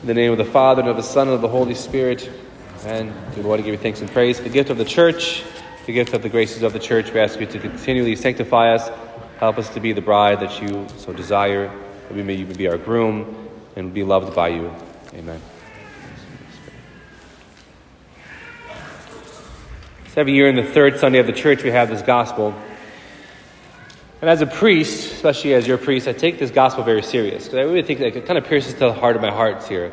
In 0.00 0.06
the 0.06 0.14
name 0.14 0.32
of 0.32 0.38
the 0.38 0.46
Father, 0.46 0.80
and 0.80 0.88
of 0.88 0.96
the 0.96 1.02
Son, 1.02 1.28
and 1.28 1.34
of 1.34 1.42
the 1.42 1.48
Holy 1.48 1.74
Spirit. 1.74 2.30
And 2.86 3.12
we 3.36 3.42
want 3.42 3.58
to 3.58 3.62
give 3.62 3.74
you 3.74 3.78
thanks 3.78 4.00
and 4.00 4.10
praise. 4.10 4.40
The 4.40 4.48
gift 4.48 4.70
of 4.70 4.78
the 4.78 4.84
church, 4.84 5.44
the 5.84 5.92
gift 5.92 6.14
of 6.14 6.22
the 6.22 6.30
graces 6.30 6.62
of 6.62 6.72
the 6.72 6.78
church, 6.78 7.12
we 7.12 7.20
ask 7.20 7.38
you 7.38 7.44
to 7.44 7.58
continually 7.58 8.16
sanctify 8.16 8.72
us. 8.72 8.88
Help 9.40 9.58
us 9.58 9.68
to 9.74 9.80
be 9.80 9.92
the 9.92 10.00
bride 10.00 10.40
that 10.40 10.62
you 10.62 10.86
so 10.96 11.12
desire, 11.12 11.66
that 12.08 12.14
we 12.14 12.22
may 12.22 12.34
even 12.36 12.56
be 12.56 12.66
our 12.66 12.78
groom 12.78 13.50
and 13.76 13.92
be 13.92 14.02
loved 14.02 14.34
by 14.34 14.48
you. 14.48 14.74
Amen. 15.12 15.42
So 20.14 20.22
every 20.22 20.32
year 20.32 20.48
in 20.48 20.56
the 20.56 20.64
third 20.64 20.98
Sunday 20.98 21.18
of 21.18 21.26
the 21.26 21.34
church, 21.34 21.62
we 21.62 21.72
have 21.72 21.90
this 21.90 22.00
gospel. 22.00 22.54
And 24.20 24.28
as 24.28 24.42
a 24.42 24.46
priest, 24.46 25.12
especially 25.12 25.54
as 25.54 25.66
your 25.66 25.78
priest, 25.78 26.06
I 26.06 26.12
take 26.12 26.38
this 26.38 26.50
gospel 26.50 26.84
very 26.84 27.02
serious 27.02 27.44
because 27.44 27.58
I 27.58 27.62
really 27.62 27.82
think 27.82 28.00
that 28.00 28.14
it 28.14 28.26
kind 28.26 28.36
of 28.38 28.44
pierces 28.44 28.74
to 28.74 28.80
the 28.80 28.92
heart 28.92 29.16
of 29.16 29.22
my 29.22 29.30
hearts 29.30 29.66
here. 29.66 29.92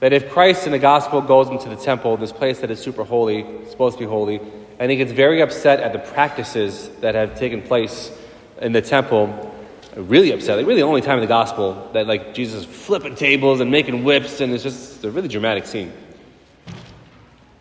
That 0.00 0.12
if 0.12 0.30
Christ 0.30 0.66
in 0.66 0.72
the 0.72 0.78
gospel 0.78 1.22
goes 1.22 1.48
into 1.48 1.68
the 1.70 1.76
temple, 1.76 2.18
this 2.18 2.30
place 2.30 2.60
that 2.60 2.70
is 2.70 2.78
super 2.78 3.04
holy, 3.04 3.44
supposed 3.70 3.96
to 3.96 4.04
be 4.04 4.08
holy, 4.08 4.40
and 4.78 4.90
he 4.90 4.96
gets 4.98 5.12
very 5.12 5.40
upset 5.40 5.80
at 5.80 5.92
the 5.92 5.98
practices 5.98 6.88
that 7.00 7.14
have 7.14 7.38
taken 7.38 7.62
place 7.62 8.12
in 8.60 8.72
the 8.72 8.82
temple, 8.82 9.54
really 9.96 10.32
upset. 10.32 10.58
Like 10.58 10.66
really, 10.66 10.82
the 10.82 10.86
only 10.86 11.00
time 11.00 11.14
in 11.14 11.22
the 11.22 11.26
gospel 11.26 11.90
that 11.94 12.06
like 12.06 12.34
Jesus 12.34 12.66
flipping 12.66 13.14
tables 13.14 13.60
and 13.60 13.70
making 13.70 14.04
whips, 14.04 14.40
and 14.42 14.52
it's 14.52 14.62
just 14.62 15.02
a 15.04 15.10
really 15.10 15.28
dramatic 15.28 15.66
scene. 15.66 15.92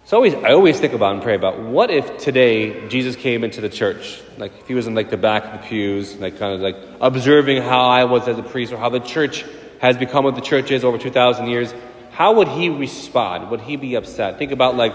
So 0.08 0.16
always, 0.16 0.36
I 0.36 0.54
always 0.54 0.80
think 0.80 0.94
about 0.94 1.16
and 1.16 1.22
pray 1.22 1.36
about 1.36 1.60
what 1.60 1.92
if 1.92 2.18
today 2.18 2.88
Jesus 2.88 3.18
came 3.18 3.44
into 3.44 3.60
the 3.60 3.68
church, 3.68 4.22
like 4.38 4.58
if 4.58 4.66
he 4.66 4.74
was 4.74 4.88
in 4.88 4.96
like 4.96 5.10
the 5.10 5.18
back 5.18 5.44
of 5.44 5.52
the 5.52 5.68
pews, 5.68 6.16
like 6.16 6.40
kind 6.40 6.54
of 6.54 6.62
like 6.62 6.78
observing 7.02 7.62
how 7.62 7.90
I 7.90 8.06
was 8.06 8.26
as 8.26 8.40
a 8.40 8.42
priest 8.42 8.72
or 8.72 8.78
how 8.78 8.88
the 8.88 9.02
church 9.02 9.44
has 9.82 9.98
become 9.98 10.24
what 10.24 10.36
the 10.36 10.42
church 10.42 10.72
is 10.72 10.86
over 10.86 10.98
two 10.98 11.12
thousand 11.12 11.48
years. 11.48 11.74
How 12.12 12.36
would 12.36 12.48
he 12.48 12.70
respond? 12.70 13.52
Would 13.52 13.60
he 13.60 13.76
be 13.76 13.96
upset? 13.96 14.38
Think 14.38 14.54
about 14.54 14.78
like 14.78 14.94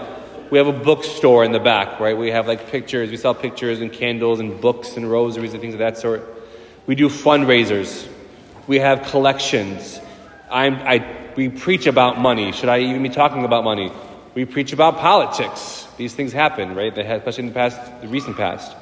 we 0.49 0.57
have 0.57 0.65
a 0.65 0.73
bookstore 0.73 1.43
in 1.43 1.51
the 1.51 1.59
back, 1.59 1.99
right? 1.99 2.17
We 2.17 2.31
have 2.31 2.47
like 2.47 2.71
pictures, 2.71 3.11
we 3.11 3.17
sell 3.17 3.35
pictures 3.35 3.81
and 3.81 3.93
candles 3.93 4.39
and 4.39 4.59
books 4.59 4.97
and 4.97 5.11
rosaries 5.11 5.53
and 5.53 5.61
things 5.61 5.75
of 5.75 5.79
that 5.79 5.99
sort. 5.99 6.23
We 6.87 6.95
do 6.95 7.07
fundraisers. 7.07 8.07
We 8.65 8.79
have 8.79 9.03
collections. 9.11 9.99
I'm, 10.49 10.73
I, 10.73 11.05
we 11.35 11.49
preach 11.49 11.85
about 11.85 12.19
money. 12.19 12.51
Should 12.51 12.69
I 12.69 12.79
even 12.79 13.03
be 13.03 13.09
talking 13.09 13.45
about 13.45 13.63
money? 13.63 13.91
We 14.35 14.45
preach 14.45 14.73
about 14.73 14.97
politics. 14.97 15.87
These 15.97 16.15
things 16.15 16.33
happen, 16.33 16.75
right? 16.75 16.93
They 16.93 17.03
have, 17.03 17.19
especially 17.19 17.43
in 17.43 17.49
the 17.49 17.55
past, 17.55 18.01
the 18.01 18.07
recent 18.07 18.35
past. 18.35 18.75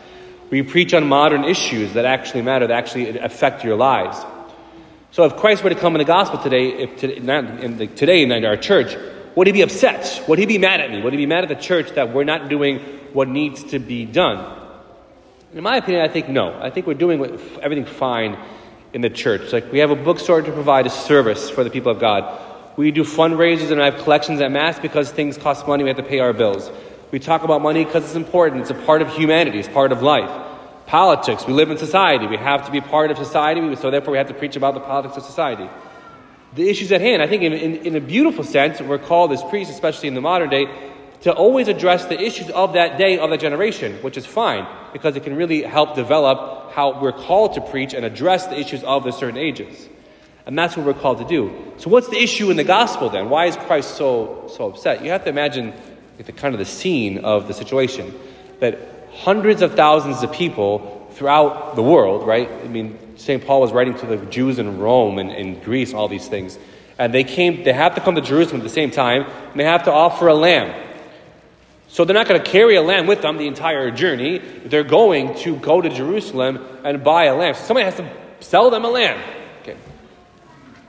We 0.49 0.63
preach 0.63 0.93
on 0.93 1.07
modern 1.07 1.43
issues 1.43 1.93
that 1.93 2.05
actually 2.05 2.41
matter, 2.41 2.67
that 2.67 2.77
actually 2.77 3.17
affect 3.17 3.63
your 3.63 3.75
lives. 3.75 4.17
So 5.11 5.25
if 5.25 5.35
Christ 5.35 5.63
were 5.63 5.69
to 5.69 5.75
come 5.75 5.95
in 5.95 5.99
the 5.99 6.05
gospel 6.05 6.39
today, 6.39 6.69
if 6.69 6.97
today, 6.97 7.17
in 7.17 7.77
the, 7.77 7.87
today 7.87 8.23
in 8.23 8.45
our 8.45 8.55
church, 8.55 8.95
would 9.35 9.47
he 9.47 9.53
be 9.53 9.61
upset? 9.61 10.23
Would 10.27 10.39
he 10.39 10.45
be 10.45 10.57
mad 10.57 10.79
at 10.79 10.91
me? 10.91 11.01
Would 11.01 11.13
he 11.13 11.17
be 11.17 11.25
mad 11.25 11.43
at 11.43 11.49
the 11.49 11.61
church 11.61 11.91
that 11.91 12.13
we're 12.13 12.23
not 12.23 12.49
doing 12.49 12.79
what 13.13 13.27
needs 13.27 13.63
to 13.65 13.79
be 13.79 14.05
done? 14.05 14.59
In 15.53 15.63
my 15.63 15.77
opinion, 15.77 16.01
I 16.01 16.07
think 16.07 16.29
no. 16.29 16.57
I 16.61 16.69
think 16.69 16.87
we're 16.87 16.93
doing 16.93 17.21
everything 17.61 17.85
fine 17.85 18.37
in 18.93 19.01
the 19.01 19.09
church. 19.09 19.51
Like 19.51 19.71
we 19.71 19.79
have 19.79 19.91
a 19.91 19.95
bookstore 19.95 20.41
to 20.41 20.51
provide 20.51 20.85
a 20.85 20.89
service 20.89 21.49
for 21.49 21.63
the 21.63 21.69
people 21.69 21.91
of 21.91 21.99
God. 21.99 22.50
We 22.77 22.91
do 22.91 23.03
fundraisers 23.03 23.71
and 23.71 23.81
I 23.81 23.91
have 23.91 24.03
collections 24.03 24.39
at 24.41 24.51
Mass 24.51 24.79
because 24.79 25.11
things 25.11 25.37
cost 25.37 25.67
money. 25.67 25.83
We 25.83 25.89
have 25.89 25.97
to 25.97 26.03
pay 26.03 26.19
our 26.19 26.33
bills. 26.33 26.71
We 27.11 27.19
talk 27.19 27.43
about 27.43 27.61
money 27.61 27.83
because 27.83 28.05
it's 28.05 28.15
important. 28.15 28.61
It's 28.61 28.71
a 28.71 28.85
part 28.85 29.01
of 29.01 29.13
humanity. 29.13 29.59
It's 29.59 29.67
part 29.67 29.91
of 29.91 30.01
life. 30.01 30.31
Politics. 30.87 31.45
We 31.45 31.53
live 31.53 31.69
in 31.69 31.77
society. 31.77 32.27
We 32.27 32.37
have 32.37 32.65
to 32.65 32.71
be 32.71 32.79
part 32.79 33.11
of 33.11 33.17
society. 33.17 33.75
So 33.75 33.91
therefore, 33.91 34.13
we 34.13 34.17
have 34.17 34.27
to 34.27 34.33
preach 34.33 34.55
about 34.55 34.73
the 34.73 34.79
politics 34.79 35.17
of 35.17 35.23
society. 35.23 35.69
The 36.55 36.69
issues 36.69 36.91
at 36.91 37.01
hand. 37.01 37.21
I 37.21 37.27
think 37.27 37.43
in, 37.43 37.53
in, 37.53 37.75
in 37.87 37.95
a 37.95 38.01
beautiful 38.01 38.43
sense, 38.43 38.81
we're 38.81 38.97
called 38.97 39.31
as 39.31 39.43
priests, 39.43 39.73
especially 39.73 40.07
in 40.07 40.15
the 40.15 40.21
modern 40.21 40.49
day, 40.49 40.67
to 41.21 41.33
always 41.33 41.67
address 41.67 42.05
the 42.05 42.19
issues 42.19 42.49
of 42.49 42.73
that 42.73 42.97
day, 42.97 43.19
of 43.19 43.29
that 43.29 43.39
generation, 43.39 43.93
which 44.01 44.17
is 44.17 44.25
fine 44.25 44.65
because 44.91 45.15
it 45.15 45.23
can 45.23 45.35
really 45.35 45.61
help 45.61 45.95
develop 45.95 46.71
how 46.71 46.99
we're 47.01 47.11
called 47.11 47.53
to 47.53 47.61
preach 47.61 47.93
and 47.93 48.05
address 48.05 48.47
the 48.47 48.59
issues 48.59 48.83
of 48.83 49.03
the 49.03 49.11
certain 49.11 49.37
ages. 49.37 49.87
And 50.45 50.57
that's 50.57 50.75
what 50.75 50.85
we're 50.85 50.93
called 50.93 51.19
to 51.19 51.25
do. 51.25 51.73
So, 51.77 51.89
what's 51.89 52.09
the 52.09 52.17
issue 52.17 52.49
in 52.49 52.57
the 52.57 52.63
gospel 52.63 53.09
then? 53.09 53.29
Why 53.29 53.45
is 53.45 53.55
Christ 53.55 53.95
so, 53.95 54.51
so 54.55 54.69
upset? 54.69 55.03
You 55.03 55.11
have 55.11 55.23
to 55.25 55.29
imagine 55.29 55.73
the 56.17 56.31
kind 56.31 56.53
of 56.53 56.59
the 56.59 56.65
scene 56.65 57.19
of 57.19 57.47
the 57.47 57.53
situation 57.53 58.13
that 58.59 58.77
hundreds 59.13 59.61
of 59.61 59.75
thousands 59.75 60.23
of 60.23 60.31
people 60.31 61.09
throughout 61.13 61.75
the 61.75 61.83
world, 61.83 62.25
right? 62.25 62.49
I 62.49 62.67
mean, 62.67 62.97
St. 63.17 63.45
Paul 63.45 63.61
was 63.61 63.71
writing 63.71 63.95
to 63.99 64.05
the 64.05 64.17
Jews 64.27 64.59
in 64.59 64.79
Rome 64.79 65.19
and 65.19 65.31
in 65.31 65.59
Greece, 65.59 65.93
all 65.93 66.07
these 66.07 66.27
things. 66.27 66.57
And 66.97 67.13
they 67.13 67.23
came, 67.23 67.63
they 67.63 67.73
have 67.73 67.95
to 67.95 68.01
come 68.01 68.15
to 68.15 68.21
Jerusalem 68.21 68.61
at 68.61 68.63
the 68.63 68.69
same 68.69 68.91
time, 68.91 69.23
and 69.23 69.59
they 69.59 69.63
have 69.63 69.83
to 69.83 69.91
offer 69.91 70.27
a 70.27 70.33
lamb. 70.33 70.73
So 71.87 72.05
they're 72.05 72.13
not 72.13 72.27
going 72.27 72.41
to 72.41 72.49
carry 72.49 72.75
a 72.75 72.81
lamb 72.81 73.05
with 73.05 73.21
them 73.21 73.37
the 73.37 73.47
entire 73.47 73.91
journey. 73.91 74.37
They're 74.37 74.83
going 74.83 75.35
to 75.39 75.57
go 75.57 75.81
to 75.81 75.89
Jerusalem 75.89 76.65
and 76.85 77.03
buy 77.03 77.25
a 77.25 77.35
lamb. 77.35 77.55
So 77.55 77.63
somebody 77.63 77.85
has 77.85 77.95
to 77.95 78.09
sell 78.39 78.69
them 78.69 78.85
a 78.85 78.89
lamb. 78.89 79.21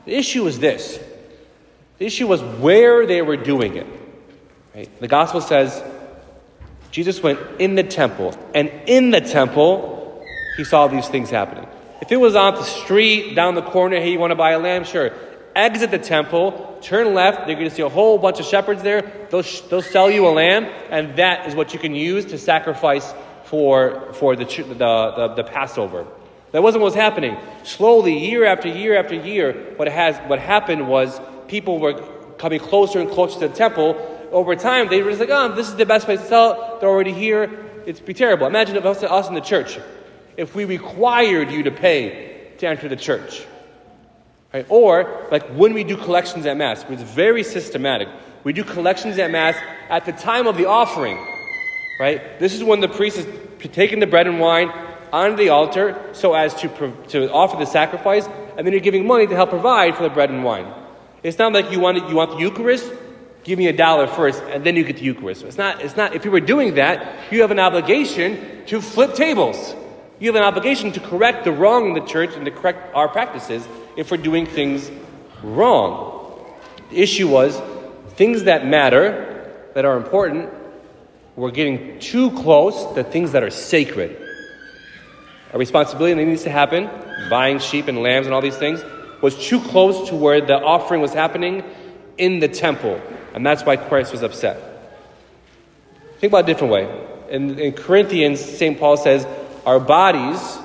The 0.04 0.14
issue 0.14 0.46
is 0.46 0.58
this. 0.58 0.98
The 1.98 2.06
issue 2.06 2.26
was 2.26 2.42
where 2.42 3.06
they 3.06 3.22
were 3.22 3.36
doing 3.36 3.76
it. 3.76 3.86
Right? 4.74 5.00
The 5.00 5.08
gospel 5.08 5.40
says 5.40 5.82
Jesus 6.90 7.22
went 7.22 7.38
in 7.58 7.74
the 7.74 7.84
temple, 7.84 8.36
and 8.54 8.70
in 8.86 9.10
the 9.10 9.20
temple, 9.20 10.24
he 10.56 10.64
saw 10.64 10.88
these 10.88 11.08
things 11.08 11.30
happening. 11.30 11.66
If 12.00 12.10
it 12.10 12.16
was 12.16 12.34
on 12.34 12.54
the 12.54 12.64
street, 12.64 13.34
down 13.34 13.54
the 13.54 13.62
corner, 13.62 13.96
hey, 13.96 14.10
you 14.10 14.18
want 14.18 14.32
to 14.32 14.36
buy 14.36 14.52
a 14.52 14.58
lamb? 14.58 14.84
Sure 14.84 15.12
exit 15.54 15.91
the 15.91 15.98
temple, 15.98 16.78
turn 16.80 17.14
left, 17.14 17.48
you're 17.48 17.56
going 17.56 17.68
to 17.68 17.74
see 17.74 17.82
a 17.82 17.88
whole 17.88 18.18
bunch 18.18 18.41
of 18.41 18.46
shepherds 18.46 18.82
there. 18.82 19.02
They'll, 19.30 19.42
they'll 19.42 19.82
sell 19.82 20.10
you 20.10 20.26
a 20.26 20.30
lamb, 20.30 20.64
and 20.91 21.16
that 21.16 21.48
is 21.48 21.54
what 21.54 21.72
you 21.72 21.78
can 21.78 21.94
use 21.94 22.26
to 22.26 22.38
sacrifice 22.38 23.12
for, 23.44 24.12
for 24.14 24.36
the, 24.36 24.44
the, 24.44 24.74
the, 24.74 25.34
the 25.36 25.44
Passover. 25.44 26.06
That 26.52 26.62
wasn't 26.62 26.82
what 26.82 26.88
was 26.88 26.94
happening. 26.94 27.36
Slowly, 27.64 28.18
year 28.18 28.44
after 28.44 28.68
year 28.68 28.96
after 28.96 29.14
year, 29.14 29.74
what, 29.76 29.88
has, 29.88 30.16
what 30.28 30.38
happened 30.38 30.86
was 30.86 31.18
people 31.48 31.78
were 31.78 31.94
coming 32.38 32.60
closer 32.60 33.00
and 33.00 33.10
closer 33.10 33.40
to 33.40 33.48
the 33.48 33.54
temple. 33.54 33.96
Over 34.30 34.54
time, 34.54 34.88
they 34.88 35.02
were 35.02 35.10
just 35.10 35.20
like, 35.20 35.30
oh, 35.30 35.54
this 35.54 35.68
is 35.68 35.76
the 35.76 35.86
best 35.86 36.04
place 36.04 36.20
to 36.20 36.26
sell 36.26 36.52
it. 36.52 36.80
They're 36.80 36.91
already 36.91 37.12
here. 37.12 37.50
It'd 37.86 38.04
be 38.04 38.14
terrible. 38.14 38.46
Imagine 38.46 38.76
if 38.76 38.84
us, 38.84 39.02
us 39.02 39.28
in 39.28 39.34
the 39.34 39.41
church, 39.41 39.78
if 40.36 40.54
we 40.54 40.66
required 40.66 41.50
you 41.50 41.62
to 41.64 41.70
pay 41.70 42.52
to 42.58 42.66
enter 42.68 42.88
the 42.88 42.96
church. 42.96 43.44
Right? 44.52 44.66
Or, 44.68 45.26
like 45.30 45.48
when 45.48 45.72
we 45.72 45.84
do 45.84 45.96
collections 45.96 46.44
at 46.44 46.58
Mass, 46.58 46.84
it's 46.88 47.02
very 47.02 47.42
systematic. 47.44 48.08
We 48.44 48.52
do 48.52 48.62
collections 48.62 49.18
at 49.18 49.30
Mass 49.30 49.56
at 49.88 50.04
the 50.04 50.12
time 50.12 50.46
of 50.46 50.58
the 50.58 50.66
offering. 50.66 51.18
Right? 51.98 52.38
This 52.38 52.54
is 52.54 52.62
when 52.62 52.80
the 52.80 52.88
priest 52.88 53.18
is 53.18 53.26
taking 53.72 54.00
the 54.00 54.06
bread 54.06 54.26
and 54.26 54.38
wine 54.38 54.70
on 55.12 55.36
the 55.36 55.50
altar 55.50 56.00
so 56.12 56.34
as 56.34 56.54
to, 56.54 56.68
to 57.08 57.30
offer 57.30 57.56
the 57.56 57.66
sacrifice, 57.66 58.26
and 58.56 58.66
then 58.66 58.72
you're 58.72 58.80
giving 58.80 59.06
money 59.06 59.26
to 59.26 59.34
help 59.34 59.50
provide 59.50 59.96
for 59.96 60.02
the 60.02 60.10
bread 60.10 60.30
and 60.30 60.42
wine. 60.42 60.66
It's 61.22 61.38
not 61.38 61.52
like 61.52 61.70
you 61.70 61.80
want, 61.80 62.08
you 62.08 62.16
want 62.16 62.32
the 62.32 62.38
Eucharist, 62.38 62.90
give 63.44 63.58
me 63.58 63.68
a 63.68 63.72
dollar 63.72 64.06
first, 64.06 64.42
and 64.44 64.64
then 64.64 64.76
you 64.76 64.84
get 64.84 64.96
the 64.96 65.04
Eucharist. 65.04 65.44
It's 65.44 65.58
not, 65.58 65.82
it's 65.82 65.96
not, 65.96 66.14
if 66.14 66.24
you 66.24 66.30
were 66.30 66.40
doing 66.40 66.74
that, 66.76 67.32
you 67.32 67.42
have 67.42 67.50
an 67.50 67.60
obligation 67.60 68.64
to 68.66 68.80
flip 68.80 69.14
tables. 69.14 69.74
You 70.18 70.28
have 70.28 70.36
an 70.36 70.44
obligation 70.44 70.92
to 70.92 71.00
correct 71.00 71.44
the 71.44 71.52
wrong 71.52 71.88
in 71.88 71.94
the 71.94 72.06
church 72.06 72.34
and 72.34 72.44
to 72.44 72.50
correct 72.50 72.94
our 72.94 73.08
practices 73.08 73.66
if 73.96 74.10
we're 74.10 74.16
doing 74.16 74.46
things 74.46 74.90
wrong. 75.42 76.44
The 76.90 77.00
issue 77.00 77.28
was 77.28 77.60
things 78.10 78.44
that 78.44 78.66
matter, 78.66 79.52
that 79.74 79.84
are 79.84 79.96
important, 79.96 80.50
we're 81.34 81.50
getting 81.50 81.98
too 81.98 82.30
close 82.30 82.94
to 82.94 83.02
things 83.02 83.32
that 83.32 83.42
are 83.42 83.50
sacred. 83.50 84.18
Our 85.52 85.58
responsibility 85.58 86.14
that 86.14 86.24
needs 86.24 86.44
to 86.44 86.50
happen, 86.50 86.88
buying 87.28 87.58
sheep 87.58 87.88
and 87.88 88.02
lambs 88.02 88.26
and 88.26 88.34
all 88.34 88.40
these 88.40 88.56
things, 88.56 88.82
was 89.20 89.36
too 89.38 89.60
close 89.60 90.08
to 90.08 90.16
where 90.16 90.40
the 90.40 90.58
offering 90.60 91.00
was 91.00 91.12
happening 91.12 91.62
in 92.18 92.40
the 92.40 92.48
temple. 92.48 93.00
And 93.34 93.47
that's 93.47 93.62
why 93.62 93.77
Christ 93.77 94.12
was 94.12 94.22
upset. 94.22 94.60
Think 96.18 96.30
about 96.32 96.44
a 96.44 96.47
different 96.47 96.72
way. 96.72 97.09
In, 97.30 97.59
in 97.59 97.72
Corinthians, 97.72 98.41
St. 98.41 98.78
Paul 98.78 98.97
says, 98.97 99.27
Our 99.66 99.80
bodies, 99.80 100.59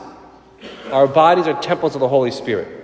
our 0.91 1.07
bodies 1.07 1.47
are 1.47 1.59
temples 1.61 1.95
of 1.95 2.01
the 2.01 2.07
Holy 2.07 2.31
Spirit. 2.31 2.75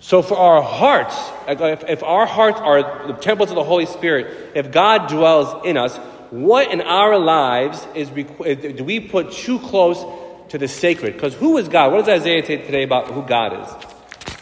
So, 0.00 0.22
for 0.22 0.36
our 0.36 0.62
hearts, 0.62 1.14
if, 1.46 1.84
if 1.88 2.02
our 2.02 2.24
hearts 2.24 2.58
are 2.58 3.06
the 3.06 3.12
temples 3.12 3.50
of 3.50 3.56
the 3.56 3.64
Holy 3.64 3.86
Spirit, 3.86 4.52
if 4.54 4.72
God 4.72 5.08
dwells 5.08 5.64
in 5.66 5.76
us, 5.76 5.96
what 6.30 6.70
in 6.70 6.80
our 6.80 7.18
lives 7.18 7.86
is 7.94 8.08
do 8.08 8.84
we 8.84 9.00
put 9.00 9.32
too 9.32 9.58
close 9.58 10.02
to 10.50 10.58
the 10.58 10.68
sacred? 10.68 11.14
Because 11.14 11.34
who 11.34 11.56
is 11.58 11.68
God? 11.68 11.92
What 11.92 12.04
does 12.04 12.20
Isaiah 12.20 12.44
say 12.44 12.58
today 12.58 12.82
about 12.82 13.10
who 13.10 13.22
God 13.22 13.60
is? 13.60 13.86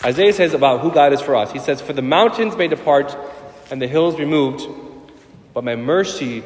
Isaiah 0.04 0.32
says 0.32 0.54
about 0.54 0.80
who 0.80 0.92
God 0.92 1.12
is 1.12 1.20
for 1.20 1.36
us. 1.36 1.52
He 1.52 1.58
says, 1.58 1.80
For 1.80 1.92
the 1.92 2.02
mountains 2.02 2.56
may 2.56 2.68
depart 2.68 3.16
and 3.70 3.80
the 3.80 3.88
hills 3.88 4.18
removed, 4.18 4.66
but 5.54 5.64
my 5.64 5.76
mercy 5.76 6.42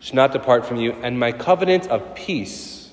shall 0.00 0.16
not 0.16 0.32
depart 0.32 0.66
from 0.66 0.76
you, 0.76 0.92
and 0.92 1.18
my 1.18 1.32
covenant 1.32 1.86
of 1.86 2.14
peace, 2.14 2.90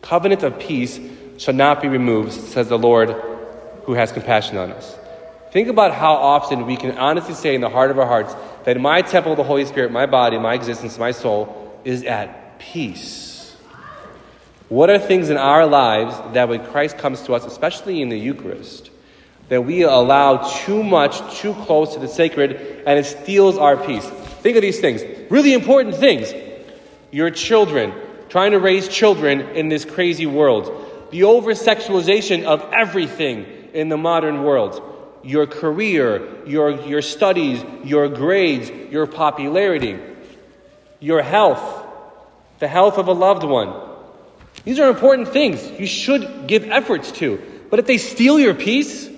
covenant 0.00 0.42
of 0.42 0.58
peace 0.58 0.98
shall 1.36 1.54
not 1.54 1.82
be 1.82 1.88
removed, 1.88 2.32
says 2.32 2.68
the 2.68 2.78
Lord 2.78 3.10
who 3.84 3.92
has 3.94 4.10
compassion 4.10 4.56
on 4.56 4.72
us. 4.72 4.96
Think 5.50 5.68
about 5.68 5.92
how 5.92 6.14
often 6.14 6.66
we 6.66 6.76
can 6.76 6.96
honestly 6.96 7.34
say 7.34 7.54
in 7.54 7.60
the 7.60 7.68
heart 7.68 7.90
of 7.90 7.98
our 7.98 8.06
hearts 8.06 8.34
that 8.64 8.80
my 8.80 9.02
temple 9.02 9.34
the 9.34 9.44
Holy 9.44 9.64
Spirit, 9.64 9.92
my 9.92 10.06
body, 10.06 10.38
my 10.38 10.54
existence, 10.54 10.98
my 10.98 11.10
soul 11.10 11.80
is 11.84 12.04
at 12.04 12.58
peace. 12.58 13.27
What 14.68 14.90
are 14.90 14.98
things 14.98 15.30
in 15.30 15.38
our 15.38 15.66
lives 15.66 16.14
that 16.34 16.48
when 16.48 16.64
Christ 16.66 16.98
comes 16.98 17.22
to 17.22 17.34
us, 17.34 17.46
especially 17.46 18.02
in 18.02 18.10
the 18.10 18.18
Eucharist, 18.18 18.90
that 19.48 19.64
we 19.64 19.82
allow 19.82 20.36
too 20.64 20.82
much, 20.82 21.38
too 21.38 21.54
close 21.54 21.94
to 21.94 22.00
the 22.00 22.08
sacred, 22.08 22.82
and 22.86 22.98
it 22.98 23.06
steals 23.06 23.56
our 23.56 23.78
peace? 23.78 24.04
Think 24.42 24.56
of 24.56 24.62
these 24.62 24.78
things. 24.78 25.02
Really 25.30 25.54
important 25.54 25.96
things. 25.96 26.34
Your 27.10 27.30
children, 27.30 27.94
trying 28.28 28.52
to 28.52 28.60
raise 28.60 28.88
children 28.88 29.40
in 29.40 29.70
this 29.70 29.86
crazy 29.86 30.26
world. 30.26 31.08
The 31.12 31.22
over 31.24 31.52
sexualization 31.52 32.44
of 32.44 32.62
everything 32.70 33.46
in 33.72 33.88
the 33.88 33.96
modern 33.96 34.42
world. 34.42 34.82
Your 35.24 35.46
career, 35.46 36.46
your, 36.46 36.82
your 36.86 37.00
studies, 37.00 37.64
your 37.84 38.08
grades, 38.10 38.68
your 38.68 39.06
popularity, 39.06 39.98
your 41.00 41.22
health, 41.22 41.86
the 42.58 42.68
health 42.68 42.98
of 42.98 43.08
a 43.08 43.12
loved 43.12 43.44
one. 43.44 43.87
These 44.64 44.78
are 44.78 44.88
important 44.88 45.28
things 45.28 45.64
you 45.78 45.86
should 45.86 46.46
give 46.46 46.68
efforts 46.68 47.12
to. 47.12 47.40
But 47.70 47.78
if 47.78 47.86
they 47.86 47.98
steal 47.98 48.38
your 48.38 48.54
peace, 48.54 49.08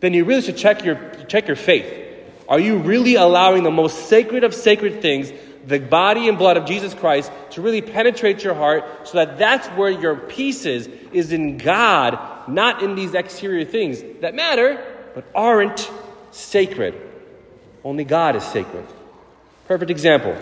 then 0.00 0.14
you 0.14 0.24
really 0.24 0.42
should 0.42 0.56
check 0.56 0.84
your, 0.84 0.96
check 1.28 1.46
your 1.46 1.56
faith. 1.56 2.02
Are 2.48 2.60
you 2.60 2.78
really 2.78 3.14
allowing 3.14 3.62
the 3.62 3.70
most 3.70 4.08
sacred 4.08 4.44
of 4.44 4.54
sacred 4.54 5.00
things, 5.00 5.32
the 5.66 5.78
body 5.78 6.28
and 6.28 6.36
blood 6.36 6.56
of 6.56 6.66
Jesus 6.66 6.92
Christ, 6.92 7.32
to 7.52 7.62
really 7.62 7.80
penetrate 7.80 8.44
your 8.44 8.54
heart 8.54 8.84
so 9.08 9.18
that 9.18 9.38
that's 9.38 9.66
where 9.68 9.90
your 9.90 10.16
peace 10.16 10.66
is, 10.66 10.88
is 11.12 11.32
in 11.32 11.56
God, 11.56 12.48
not 12.48 12.82
in 12.82 12.96
these 12.96 13.14
exterior 13.14 13.64
things 13.64 14.02
that 14.20 14.34
matter, 14.34 14.84
but 15.14 15.24
aren't 15.34 15.90
sacred? 16.32 17.00
Only 17.82 18.04
God 18.04 18.36
is 18.36 18.44
sacred. 18.44 18.86
Perfect 19.66 19.90
example. 19.90 20.36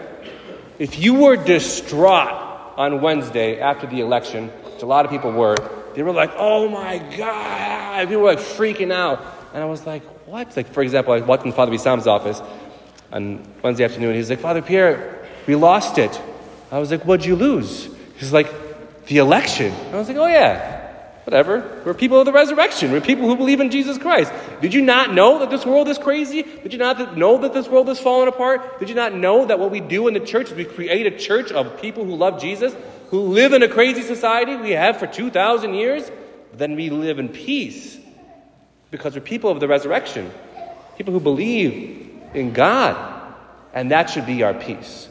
If 0.78 0.98
you 0.98 1.14
were 1.14 1.36
distraught 1.36 2.41
on 2.76 3.00
Wednesday 3.00 3.60
after 3.60 3.86
the 3.86 4.00
election, 4.00 4.48
which 4.48 4.82
a 4.82 4.86
lot 4.86 5.04
of 5.04 5.10
people 5.10 5.32
were, 5.32 5.56
they 5.94 6.02
were 6.02 6.12
like, 6.12 6.32
oh 6.36 6.68
my 6.68 6.98
God. 7.16 8.08
People 8.08 8.22
were 8.22 8.34
like 8.34 8.44
freaking 8.44 8.92
out. 8.92 9.22
And 9.52 9.62
I 9.62 9.66
was 9.66 9.86
like, 9.86 10.02
what? 10.26 10.56
Like, 10.56 10.68
for 10.68 10.82
example, 10.82 11.12
I 11.12 11.20
walked 11.20 11.44
in 11.44 11.52
Father 11.52 11.72
Bissam's 11.72 12.06
office 12.06 12.40
on 13.12 13.46
Wednesday 13.62 13.84
afternoon. 13.84 14.14
He's 14.14 14.30
like, 14.30 14.40
Father 14.40 14.62
Pierre, 14.62 15.26
we 15.46 15.54
lost 15.54 15.98
it. 15.98 16.20
I 16.70 16.78
was 16.78 16.90
like, 16.90 17.04
what'd 17.04 17.26
you 17.26 17.36
lose? 17.36 17.88
He's 18.16 18.32
like, 18.32 18.50
the 19.06 19.18
election. 19.18 19.74
I 19.92 19.96
was 19.96 20.08
like, 20.08 20.16
oh 20.16 20.26
yeah, 20.26 20.71
whatever. 21.24 21.82
We're 21.84 21.94
people 21.94 22.18
of 22.18 22.26
the 22.26 22.32
resurrection. 22.32 22.92
We're 22.92 23.00
people 23.00 23.26
who 23.26 23.36
believe 23.36 23.60
in 23.60 23.70
Jesus 23.70 23.98
Christ. 23.98 24.32
Did 24.60 24.74
you 24.74 24.82
not 24.82 25.14
know 25.14 25.38
that 25.38 25.50
this 25.50 25.64
world 25.64 25.88
is 25.88 25.98
crazy? 25.98 26.42
Did 26.42 26.72
you 26.72 26.78
not 26.78 27.16
know 27.16 27.38
that 27.38 27.52
this 27.52 27.68
world 27.68 27.88
is 27.88 27.98
falling 27.98 28.28
apart? 28.28 28.80
Did 28.80 28.88
you 28.88 28.94
not 28.94 29.14
know 29.14 29.46
that 29.46 29.58
what 29.58 29.70
we 29.70 29.80
do 29.80 30.08
in 30.08 30.14
the 30.14 30.20
church 30.20 30.50
is 30.50 30.54
we 30.54 30.64
create 30.64 31.06
a 31.06 31.16
church 31.16 31.52
of 31.52 31.80
people 31.80 32.04
who 32.04 32.16
love 32.16 32.40
Jesus, 32.40 32.74
who 33.10 33.20
live 33.20 33.52
in 33.52 33.62
a 33.62 33.68
crazy 33.68 34.02
society 34.02 34.56
we 34.56 34.70
have 34.70 34.98
for 34.98 35.06
2,000 35.06 35.74
years? 35.74 36.10
Then 36.54 36.74
we 36.74 36.90
live 36.90 37.18
in 37.18 37.28
peace 37.28 37.98
because 38.90 39.14
we're 39.14 39.20
people 39.20 39.50
of 39.50 39.60
the 39.60 39.68
resurrection, 39.68 40.30
people 40.96 41.12
who 41.12 41.20
believe 41.20 42.10
in 42.34 42.52
God. 42.52 43.20
And 43.74 43.90
that 43.90 44.10
should 44.10 44.26
be 44.26 44.42
our 44.42 44.52
peace. 44.52 45.08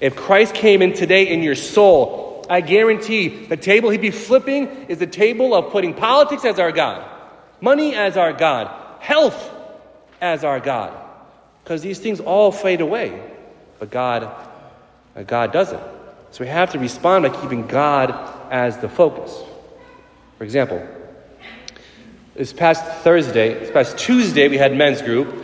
If 0.00 0.16
Christ 0.16 0.54
came 0.54 0.82
in 0.82 0.92
today 0.92 1.28
in 1.28 1.42
your 1.42 1.54
soul, 1.54 2.21
I 2.52 2.60
guarantee 2.60 3.28
the 3.46 3.56
table 3.56 3.88
he'd 3.88 4.02
be 4.02 4.10
flipping 4.10 4.66
is 4.90 4.98
the 4.98 5.06
table 5.06 5.54
of 5.54 5.72
putting 5.72 5.94
politics 5.94 6.44
as 6.44 6.58
our 6.58 6.70
God, 6.70 7.02
money 7.62 7.94
as 7.94 8.18
our 8.18 8.34
God, 8.34 8.70
health 9.00 9.50
as 10.20 10.44
our 10.44 10.60
God. 10.60 10.92
Because 11.64 11.80
these 11.80 11.98
things 11.98 12.20
all 12.20 12.52
fade 12.52 12.82
away. 12.82 13.18
But 13.78 13.90
God, 13.90 14.30
God 15.26 15.50
doesn't. 15.50 15.82
So 16.32 16.44
we 16.44 16.48
have 16.48 16.72
to 16.72 16.78
respond 16.78 17.22
by 17.22 17.30
keeping 17.40 17.66
God 17.66 18.10
as 18.50 18.76
the 18.76 18.88
focus. 18.90 19.34
For 20.36 20.44
example, 20.44 20.86
this 22.34 22.52
past 22.52 22.84
Thursday, 23.02 23.54
this 23.60 23.70
past 23.70 23.96
Tuesday, 23.96 24.48
we 24.48 24.58
had 24.58 24.76
men's 24.76 25.00
group. 25.00 25.34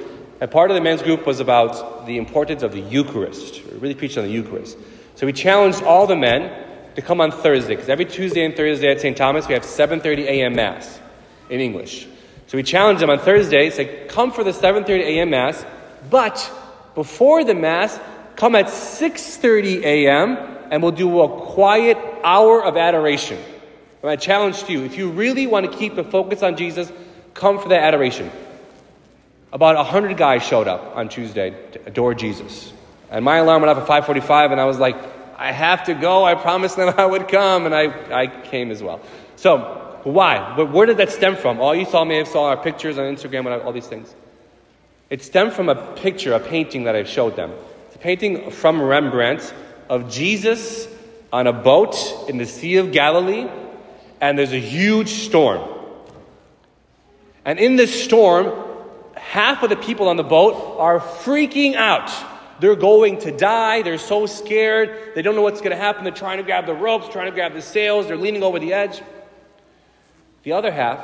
And 0.43 0.51
part 0.51 0.71
of 0.71 0.75
the 0.75 0.83
men's 0.83 1.01
group 1.01 1.25
was 1.25 1.41
about 1.41 2.05
the 2.05 2.19
importance 2.19 2.63
of 2.63 2.73
the 2.73 2.81
Eucharist. 2.81 3.65
We 3.65 3.79
really 3.79 3.95
preached 3.95 4.19
on 4.19 4.25
the 4.25 4.31
Eucharist. 4.31 4.77
So 5.15 5.25
we 5.25 5.33
challenged 5.33 5.83
all 5.83 6.07
the 6.07 6.15
men 6.15 6.67
to 6.99 7.03
come 7.03 7.21
on 7.21 7.31
Thursday, 7.31 7.77
because 7.77 7.89
every 7.89 8.05
Tuesday 8.05 8.45
and 8.45 8.57
Thursday 8.57 8.91
at 8.91 9.01
St. 9.01 9.17
Thomas 9.17 9.47
we 9.47 9.55
have 9.55 9.63
7.30 9.63 10.25
a.m. 10.25 10.57
Mass 10.57 10.99
in 11.49 11.61
English. 11.61 12.09
So 12.49 12.57
we 12.57 12.65
challenged 12.65 13.01
them 13.01 13.09
on 13.09 13.21
Thursday, 13.21 13.71
say, 13.71 14.09
come 14.09 14.33
for 14.33 14.43
the 14.43 14.51
7.30 14.51 14.89
a.m. 15.03 15.31
Mass, 15.31 15.65
but 16.11 16.53
before 16.97 17.45
the 17.45 17.55
Mass, 17.55 18.01
come 18.35 18.57
at 18.57 18.67
6.30 18.67 19.85
a.m. 19.85 20.39
and 20.73 20.83
we'll 20.83 20.91
do 20.91 21.21
a 21.21 21.29
quiet 21.53 21.97
hour 22.25 22.65
of 22.65 22.77
adoration. 22.77 23.39
And 24.03 24.11
I 24.11 24.17
challenge 24.17 24.69
you, 24.69 24.83
if 24.83 24.99
you 24.99 25.11
really 25.11 25.47
want 25.47 25.71
to 25.71 25.79
keep 25.79 25.95
the 25.95 26.03
focus 26.03 26.43
on 26.43 26.57
Jesus, 26.57 26.91
come 27.33 27.61
for 27.61 27.69
that 27.69 27.85
adoration. 27.85 28.29
About 29.53 29.77
100 29.77 30.17
guys 30.17 30.43
showed 30.43 30.67
up 30.67 30.97
on 30.97 31.09
Tuesday 31.09 31.51
to 31.75 31.87
adore 31.87 32.15
Jesus. 32.15 32.73
And 33.09 33.25
my 33.25 33.37
alarm 33.37 33.63
went 33.63 33.71
off 33.71 33.83
at 33.83 33.87
545, 33.87 34.51
and 34.51 34.61
I 34.61 34.65
was 34.65 34.81
like, 34.81 34.97
I 35.39 35.53
have 35.53 35.85
to 35.85 35.95
go. 35.95 36.25
I 36.25 36.35
promised 36.35 36.77
them 36.77 36.93
I 36.99 37.07
would 37.07 37.29
come, 37.29 37.67
and 37.67 37.75
I, 37.75 38.23
I 38.23 38.27
came 38.27 38.71
as 38.71 38.83
well. 38.83 39.01
So, 39.37 40.01
why? 40.05 40.55
But 40.57 40.73
where 40.73 40.87
did 40.87 40.99
that 40.99 41.11
stem 41.11 41.37
from? 41.37 41.61
All 41.61 41.75
you 41.75 41.85
saw 41.85 42.05
may 42.05 42.17
have 42.19 42.29
saw 42.29 42.49
our 42.49 42.57
pictures 42.57 42.99
on 42.99 43.05
Instagram 43.05 43.53
and 43.53 43.63
all 43.63 43.73
these 43.73 43.87
things. 43.87 44.15
It 45.11 45.23
stemmed 45.23 45.55
from 45.55 45.69
a 45.69 45.95
picture, 45.95 46.35
a 46.35 46.41
painting 46.41 46.85
that 46.85 46.95
I 46.95 47.05
showed 47.05 47.37
them. 47.37 47.53
It's 47.87 47.97
a 47.97 47.99
painting 47.99 48.51
from 48.51 48.83
Rembrandt 48.83 49.55
of 49.89 50.11
Jesus 50.11 50.87
on 51.33 51.47
a 51.47 51.53
boat 51.53 51.97
in 52.29 52.37
the 52.37 52.47
Sea 52.47 52.77
of 52.77 52.93
Galilee 52.93 53.49
and 54.21 54.39
there's 54.39 54.53
a 54.53 54.61
huge 54.61 55.09
storm. 55.09 55.63
And 57.45 57.59
in 57.59 57.77
this 57.77 58.05
storm, 58.05 58.53
half 59.15 59.63
of 59.63 59.71
the 59.71 59.77
people 59.77 60.09
on 60.09 60.17
the 60.17 60.23
boat 60.23 60.77
are 60.79 61.01
freaking 61.01 61.75
out. 61.75 62.11
They're 62.61 62.77
going 62.77 63.19
to 63.21 63.31
die. 63.31 63.83
They're 63.83 63.99
so 63.99 64.27
scared. 64.27 65.15
They 65.15 65.23
don't 65.23 65.37
know 65.37 65.43
what's 65.43 65.61
going 65.61 65.71
to 65.71 65.77
happen. 65.77 66.05
They're 66.05 66.13
trying 66.13 66.39
to 66.39 66.43
grab 66.43 66.67
the 66.67 66.75
ropes, 66.75 67.09
trying 67.09 67.27
to 67.27 67.33
grab 67.33 67.55
the 67.55 67.63
sails. 67.63 68.07
They're 68.07 68.17
leaning 68.17 68.43
over 68.43 68.59
the 68.59 68.73
edge. 68.73 69.03
The 70.43 70.53
other 70.53 70.73
half, 70.73 71.01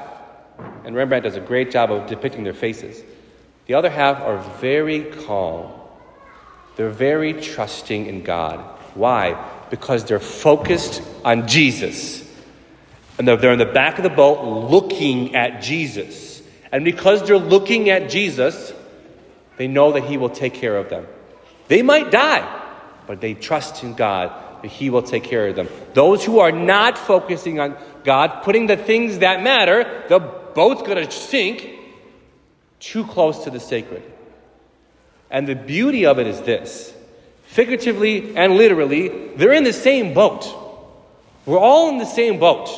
and 0.84 0.94
Rembrandt 0.94 1.24
does 1.24 1.36
a 1.36 1.40
great 1.40 1.70
job 1.70 1.90
of 1.90 2.06
depicting 2.08 2.44
their 2.44 2.54
faces, 2.54 3.02
the 3.66 3.74
other 3.74 3.90
half 3.90 4.20
are 4.20 4.38
very 4.60 5.04
calm. 5.26 5.72
They're 6.76 6.90
very 6.90 7.34
trusting 7.34 8.06
in 8.06 8.22
God. 8.22 8.60
Why? 8.94 9.50
Because 9.70 10.04
they're 10.04 10.20
focused 10.20 11.02
on 11.24 11.48
Jesus. 11.48 12.22
And 13.18 13.28
they're, 13.28 13.52
in 13.52 13.58
the 13.58 13.64
back 13.64 13.98
of 13.98 14.02
the 14.02 14.10
boat 14.10 14.70
looking 14.70 15.34
at 15.36 15.62
Jesus. 15.62 16.42
And 16.72 16.84
because 16.84 17.26
they're 17.26 17.38
looking 17.38 17.90
at 17.90 18.10
Jesus, 18.10 18.72
they 19.56 19.68
know 19.68 19.92
that 19.92 20.04
He 20.04 20.16
will 20.16 20.30
take 20.30 20.54
care 20.54 20.76
of 20.76 20.88
them. 20.88 21.06
They 21.68 21.82
might 21.82 22.10
die, 22.10 22.62
but 23.06 23.20
they 23.20 23.34
trust 23.34 23.82
in 23.82 23.94
God 23.94 24.32
that 24.62 24.68
He 24.68 24.90
will 24.90 25.02
take 25.02 25.24
care 25.24 25.48
of 25.48 25.56
them. 25.56 25.68
Those 25.94 26.24
who 26.24 26.38
are 26.38 26.52
not 26.52 26.98
focusing 26.98 27.60
on 27.60 27.76
God, 28.04 28.42
putting 28.42 28.66
the 28.66 28.76
things 28.76 29.18
that 29.18 29.42
matter, 29.42 30.04
the 30.08 30.18
boat's 30.18 30.82
going 30.82 31.04
to 31.04 31.10
sink 31.10 31.70
too 32.80 33.04
close 33.04 33.44
to 33.44 33.50
the 33.50 33.60
sacred. 33.60 34.02
And 35.30 35.48
the 35.48 35.54
beauty 35.54 36.06
of 36.06 36.18
it 36.18 36.26
is 36.26 36.40
this 36.42 36.94
figuratively 37.44 38.36
and 38.36 38.56
literally, 38.56 39.28
they're 39.36 39.52
in 39.52 39.64
the 39.64 39.72
same 39.72 40.12
boat. 40.14 40.46
We're 41.46 41.58
all 41.58 41.88
in 41.88 41.98
the 41.98 42.06
same 42.06 42.38
boat. 42.38 42.68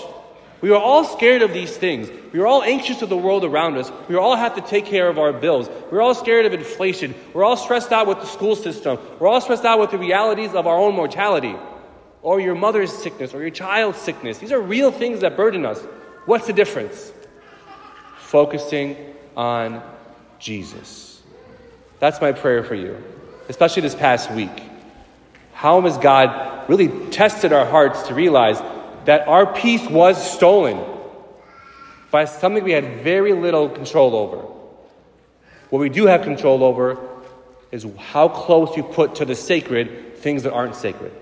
We 0.63 0.71
are 0.71 0.81
all 0.81 1.05
scared 1.05 1.43
of 1.43 1.53
these 1.53 1.77
things. 1.77 2.09
We 2.33 2.41
are 2.41 2.47
all 2.47 2.63
anxious 2.63 3.03
of 3.03 3.09
the 3.09 3.17
world 3.17 3.45
around 3.45 3.77
us. 3.77 3.93
We 4.09 4.17
all 4.17 4.37
have 4.37 4.55
to 4.55 4.63
take 4.63 4.87
care 4.87 5.09
of 5.09 5.19
our 5.19 5.33
bills. 5.33 5.69
We're 5.91 6.01
all 6.01 6.15
scared 6.15 6.47
of 6.47 6.55
inflation. 6.55 7.15
We're 7.35 7.45
all 7.45 7.57
stressed 7.57 7.93
out 7.93 8.07
with 8.07 8.21
the 8.21 8.27
school 8.27 8.57
system. 8.57 8.99
We're 9.19 9.29
all 9.29 9.41
stressed 9.41 9.65
out 9.65 9.79
with 9.79 9.91
the 9.91 9.99
realities 9.99 10.55
of 10.55 10.67
our 10.67 10.77
own 10.77 10.95
mortality, 10.95 11.55
or 12.23 12.41
your 12.41 12.55
mother's 12.55 12.93
sickness, 12.93 13.35
or 13.35 13.41
your 13.41 13.51
child's 13.51 13.99
sickness. 13.99 14.39
These 14.39 14.53
are 14.53 14.61
real 14.61 14.91
things 14.91 15.21
that 15.21 15.37
burden 15.37 15.67
us. 15.67 15.81
What's 16.25 16.47
the 16.47 16.53
difference? 16.53 17.13
Focusing 18.19 18.97
on 19.37 19.83
Jesus. 20.39 21.23
That's 22.01 22.21
my 22.21 22.33
prayer 22.33 22.65
for 22.65 22.75
you, 22.75 23.03
especially 23.49 23.83
this 23.83 23.95
past 23.95 24.31
week. 24.33 24.63
How 25.53 25.81
has 25.83 25.97
God 25.99 26.69
really 26.69 26.89
tested 27.11 27.53
our 27.53 27.65
hearts 27.65 28.09
to 28.09 28.15
realize 28.15 28.61
that 29.07 29.27
our 29.27 29.53
peace 29.53 29.85
was 29.89 30.33
stolen 30.33 30.85
by 32.11 32.25
something 32.25 32.63
we 32.63 32.73
had 32.73 33.03
very 33.03 33.33
little 33.33 33.69
control 33.69 34.15
over. 34.15 34.39
What 35.71 35.81
we 35.81 35.89
do 35.89 36.07
have 36.07 36.23
control 36.23 36.63
over 36.63 36.99
is 37.73 37.87
how 37.99 38.29
close 38.29 38.77
you 38.77 38.83
put 38.83 39.17
to 39.17 39.25
the 39.25 39.35
sacred 39.35 40.17
things 40.19 40.45
that 40.45 40.53
aren't 40.53 40.77
sacred. 40.77 41.13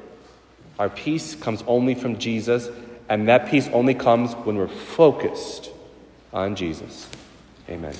Our 0.78 0.88
peace 0.88 1.34
comes 1.34 1.62
only 1.66 1.94
from 1.94 2.18
Jesus, 2.18 2.68
and 3.08 3.28
that 3.28 3.48
peace 3.48 3.68
only 3.72 3.94
comes 3.94 4.32
when 4.34 4.56
we're 4.56 4.68
focused 4.68 5.70
on 6.32 6.56
Jesus. 6.56 7.08
Amen. 7.68 7.94